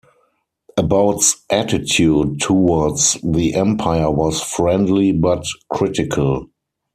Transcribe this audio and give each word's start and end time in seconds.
About's 0.77 1.43
attitude 1.51 2.39
towards 2.41 3.19
the 3.23 3.53
empire 3.53 4.09
was 4.09 4.41
friendly 4.41 5.11
but 5.11 5.45
critical. 5.69 6.49